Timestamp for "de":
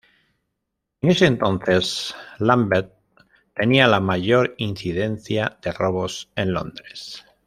5.61-5.71